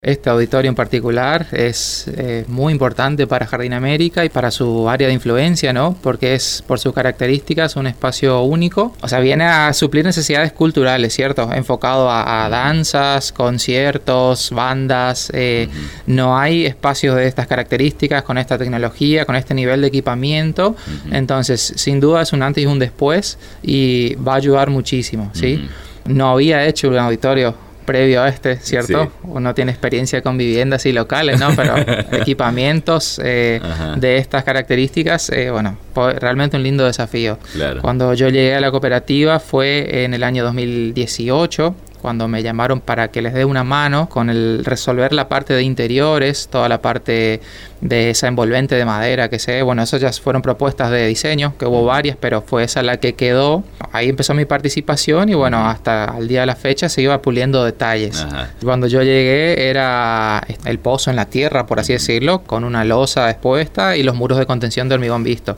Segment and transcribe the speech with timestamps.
[0.00, 5.08] Este auditorio en particular es eh, muy importante para Jardín América y para su área
[5.08, 5.96] de influencia, ¿no?
[6.00, 8.94] Porque es, por sus características, un espacio único.
[9.00, 11.52] O sea, viene a suplir necesidades culturales, ¿cierto?
[11.52, 15.32] Enfocado a, danzas, conciertos, bandas.
[15.34, 15.68] Eh,
[16.06, 20.76] no hay espacios de estas características, con esta tecnología, con este nivel de equipamiento.
[21.10, 25.68] Entonces, sin duda es un antes y un después y va a ayudar muchísimo, ¿sí?
[26.04, 29.10] No había hecho un auditorio previo a este, ¿cierto?
[29.22, 31.56] Uno tiene experiencia con viviendas y locales, ¿no?
[31.56, 31.74] Pero
[32.12, 33.62] equipamientos eh,
[33.96, 37.38] de estas características, eh, bueno, realmente un lindo desafío.
[37.80, 43.08] Cuando yo llegué a la cooperativa fue en el año 2018 cuando me llamaron para
[43.08, 47.40] que les dé una mano con el resolver la parte de interiores, toda la parte
[47.80, 51.66] de esa envolvente de madera que sé, bueno, eso ya fueron propuestas de diseño, que
[51.66, 53.62] hubo varias, pero fue esa la que quedó.
[53.92, 57.64] Ahí empezó mi participación y bueno, hasta el día de la fecha se iba puliendo
[57.64, 58.26] detalles.
[58.62, 63.30] Cuando yo llegué era el pozo en la tierra, por así decirlo, con una losa
[63.30, 65.56] expuesta y los muros de contención de hormigón visto.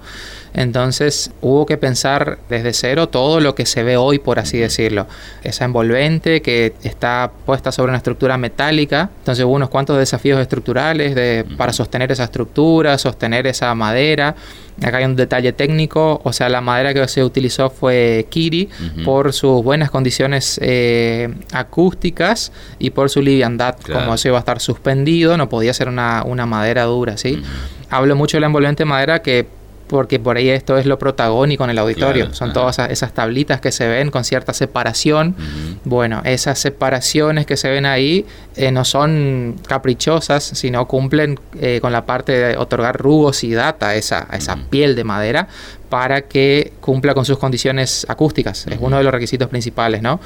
[0.53, 5.07] Entonces hubo que pensar desde cero todo lo que se ve hoy, por así decirlo.
[5.45, 9.11] Esa envolvente que está puesta sobre una estructura metálica.
[9.19, 14.35] Entonces hubo unos cuantos desafíos estructurales de, para sostener esa estructura, sostener esa madera.
[14.83, 18.71] Acá hay un detalle técnico, o sea, la madera que se utilizó fue Kiri
[19.05, 24.59] por sus buenas condiciones eh, acústicas y por su liviandad, como se iba a estar
[24.59, 27.43] suspendido, no podía ser una, madera dura, ¿sí?
[27.91, 29.60] Hablo mucho de la envolvente madera que
[29.91, 32.33] porque por ahí esto es lo protagónico en el auditorio.
[32.33, 35.35] Son todas esas, tablitas que se ven con cierta separación.
[35.85, 38.25] Bueno, esas separaciones que se ven ahí
[38.55, 44.29] eh, no son caprichosas, sino cumplen eh, con la parte de otorgar rugosidad a esa,
[44.31, 45.49] a esa piel de madera
[45.89, 48.69] para que cumpla con sus condiciones acústicas.
[48.69, 50.21] Es uno de los requisitos principales, ¿no?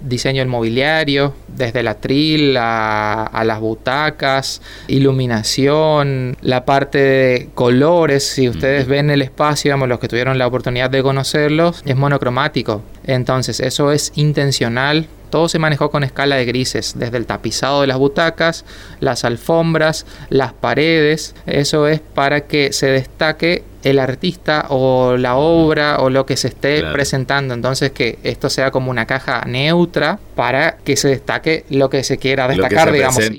[0.00, 8.48] diseño del mobiliario, desde el atril a, las butacas, iluminación, la parte de colores, si
[8.48, 12.82] ustedes ven el espacio, digamos, los que tuvieron la oportunidad de conocerlos, es monocromático.
[13.04, 17.88] Entonces, eso es intencional todo se manejó con escala de grises, desde el tapizado de
[17.88, 18.64] las butacas,
[19.00, 21.34] las alfombras, las paredes.
[21.46, 26.48] Eso es para que se destaque el artista o la obra o lo que se
[26.48, 27.54] esté presentando.
[27.54, 32.18] Entonces que esto sea como una caja neutra para que se destaque lo que se
[32.18, 33.30] quiera destacar, digamos.